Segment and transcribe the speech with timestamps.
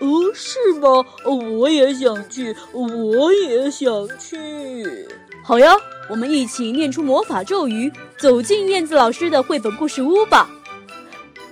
[0.00, 1.04] 哦，是吗？
[1.24, 5.08] 我也想去，我也想去。
[5.44, 5.74] 好呀，
[6.08, 10.48] 我们一起念出魔法咒语，走进燕子老师的绘本故事屋吧。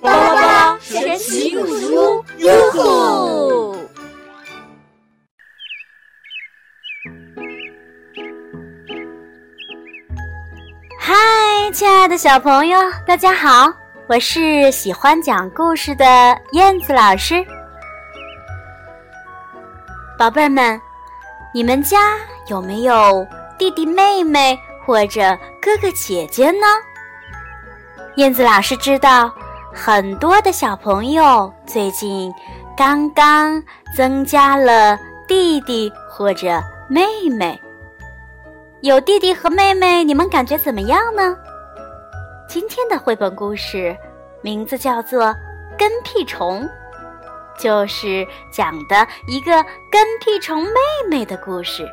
[0.00, 3.76] 巴拉巴神奇故事屋，哟吼！
[11.00, 11.14] 嗨，
[11.72, 13.72] 亲爱的小朋友，大家好！
[14.08, 16.04] 我是喜欢讲故事的
[16.52, 17.44] 燕子老师。
[20.18, 20.80] 宝贝儿们，
[21.54, 22.16] 你们家
[22.48, 23.24] 有没有
[23.56, 25.20] 弟弟妹妹或者
[25.62, 26.66] 哥哥姐姐呢？
[28.16, 29.32] 燕子老师知道。
[29.72, 32.34] 很多的小朋友最近
[32.76, 33.62] 刚刚
[33.94, 37.60] 增加了弟弟或者妹妹。
[38.80, 41.36] 有弟弟和妹妹，你们感觉怎么样呢？
[42.48, 43.96] 今天的绘本故事
[44.42, 45.26] 名字叫做
[45.78, 46.62] 《跟屁虫》，
[47.58, 50.70] 就是讲的一个跟屁虫妹
[51.10, 51.86] 妹的故事。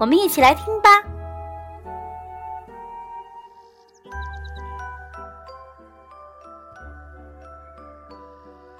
[0.00, 0.90] 我们一起来听吧。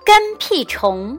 [0.04, 1.18] 跟屁虫，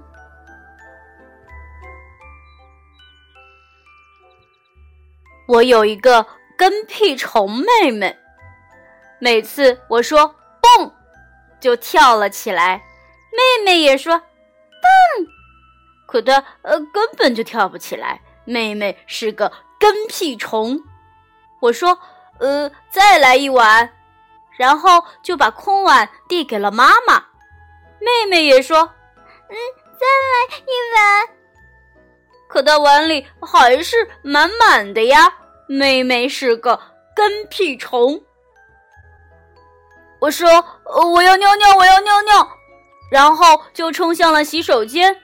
[5.47, 6.25] 我有一个
[6.57, 8.17] 跟屁虫妹妹，
[9.19, 10.91] 每次我说“蹦”，
[11.61, 12.81] 就跳了起来，
[13.31, 14.23] 妹妹也说“”，
[16.09, 18.19] 可他呃根本就跳不起来。
[18.45, 20.81] 妹妹是个跟屁虫，
[21.59, 21.99] 我说
[22.41, 23.87] “呃，再来一碗”，
[24.57, 27.23] 然后就把空碗递给了妈妈。
[27.99, 28.79] 妹妹也说
[29.49, 29.55] ：“嗯，
[29.99, 31.35] 再来一碗。”
[32.49, 35.31] 可他碗里还是满满的呀。
[35.67, 36.81] 妹妹是个
[37.15, 38.19] 跟屁虫。
[40.19, 40.49] 我说
[41.13, 42.49] ：“我要尿尿，我要尿尿。”
[43.11, 45.15] 然后就冲向了洗手间。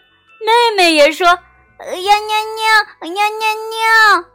[0.45, 1.25] 妹妹也说
[1.79, 4.25] ：“要尿尿，尿尿尿。”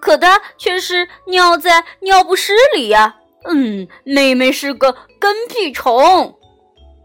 [0.00, 3.16] 可她却是尿在尿不湿里呀。
[3.44, 6.38] 嗯，妹妹是个跟屁虫。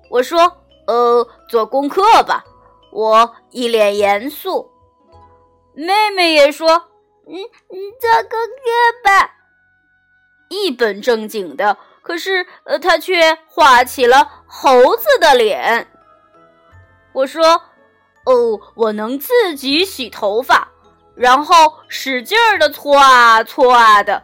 [0.10, 2.44] 我说：“呃，做功课吧。”
[2.92, 4.70] 我一脸严肃。
[5.74, 6.68] 妹妹也说
[7.28, 7.36] ：“嗯，
[8.00, 9.36] 做功课吧。”
[10.50, 15.91] 一本正经的，可是呃，她却画起了猴子的脸。
[17.14, 17.44] 我说
[18.26, 20.68] ：“哦，我能自己洗头发，
[21.16, 24.24] 然后使劲儿的搓啊搓啊的。”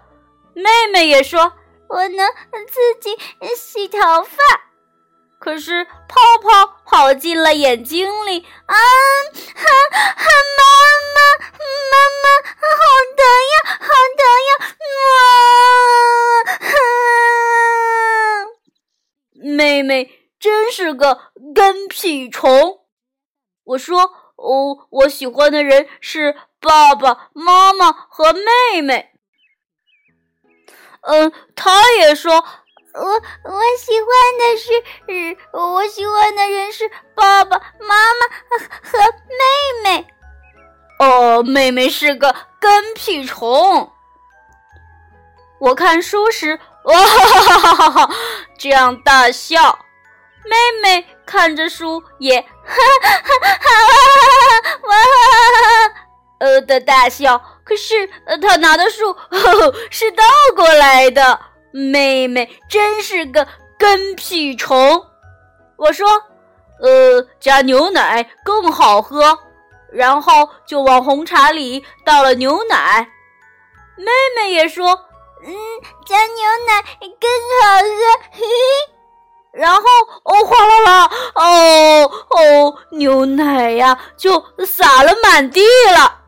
[0.56, 1.54] 妹妹也说
[1.90, 2.28] ：“我能
[2.68, 3.18] 自己
[3.56, 4.38] 洗头发。”
[5.40, 6.50] 可是泡泡
[6.84, 8.76] 跑进了眼睛里啊！
[9.56, 10.26] 哈哈，
[10.58, 10.64] 妈
[11.14, 11.20] 妈，
[11.92, 11.94] 妈
[12.24, 12.26] 妈，
[12.60, 12.76] 好
[13.16, 13.22] 疼
[13.52, 13.56] 呀！
[16.74, 16.80] 啊！
[19.44, 20.10] 妹妹
[20.40, 22.82] 真是个跟屁虫。
[23.64, 24.04] 我说
[24.36, 29.12] 哦，我喜欢的人是爸爸妈妈和妹妹。
[31.02, 32.46] 嗯，他也说。
[32.94, 38.28] 我我喜欢的是，我喜欢的人是爸爸妈妈
[38.84, 40.08] 和妹妹。
[41.00, 43.92] 哦，妹妹是个跟屁虫。
[45.60, 48.16] 我看书时，哇哈哈哈哈哈哈
[48.60, 49.87] 这样大笑。
[50.50, 52.48] 妹妹看着书也哈
[53.02, 54.96] 哈哈哈哈哇
[56.40, 57.42] 呃的大笑。
[57.64, 59.16] 可是，呃，她拿的书
[59.90, 60.24] 是倒
[60.56, 61.40] 过来的。
[61.74, 63.46] 妹妹真是个
[63.78, 65.06] 跟屁虫，
[65.76, 66.08] 我说，
[66.82, 69.38] 呃，加牛奶更好喝，
[69.92, 73.08] 然后就往红茶里倒了牛奶。
[73.98, 74.06] 妹
[74.36, 74.88] 妹也说，
[75.46, 75.54] 嗯，
[76.06, 77.30] 加牛奶更
[77.62, 77.88] 好喝，
[78.32, 78.97] 嘿嘿。
[79.58, 79.82] 然后，
[80.24, 85.62] 哦，哗啦啦，哦哦，牛奶呀，就洒了满地
[85.94, 86.22] 了。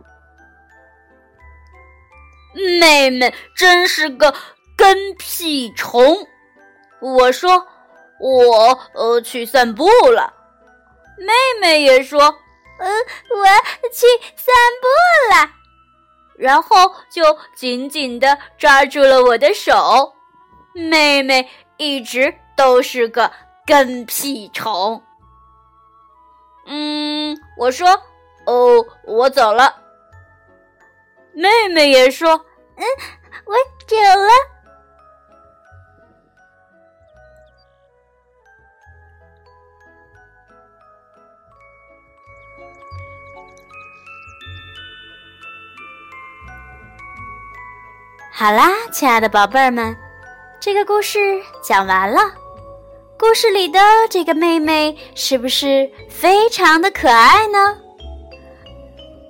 [2.80, 4.34] 妹妹真是个。
[4.80, 6.26] 跟屁虫，
[7.02, 7.68] 我说
[8.18, 10.34] 我呃去散步了，
[11.18, 12.22] 妹妹也说
[12.78, 13.46] 嗯我
[13.92, 14.88] 去散步
[15.36, 15.52] 了，
[16.38, 20.14] 然后就紧紧的抓住了我的手。
[20.74, 23.32] 妹妹一直都是个
[23.66, 25.02] 跟屁虫。
[26.66, 27.88] 嗯，我说
[28.46, 29.74] ：“哦，我走了。”
[31.32, 32.36] 妹妹也说
[32.76, 32.84] ：“嗯，
[33.46, 33.56] 我
[33.88, 34.30] 走了。”
[48.34, 49.96] 好啦，亲爱的宝贝儿们，
[50.60, 52.20] 这个故事讲完了。
[53.20, 57.78] 故事里的这个妹妹是不是非常的可爱呢？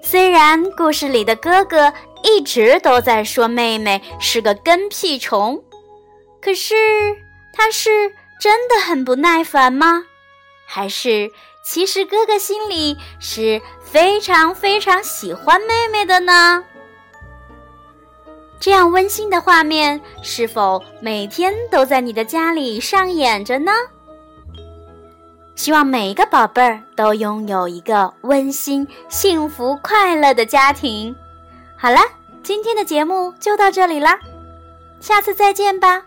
[0.04, 1.92] 虽然故事里的哥哥
[2.22, 5.64] 一直都在说妹妹是个跟屁虫，
[6.40, 6.76] 可是
[7.52, 10.06] 他是真的很不耐烦吗？
[10.68, 11.32] 还是
[11.66, 16.64] 其实哥哥心里是非常非常喜欢妹妹的呢？
[18.60, 23.72] 这样温馨的画面，是否每天都在你的家里上演着呢？
[25.56, 31.16] 希望每一个宝贝儿都拥有一个温馨、幸福、快乐的家庭。
[31.78, 32.00] 好了，
[32.44, 34.20] 今天的节目就到这里啦，
[35.00, 36.04] 下次再见吧。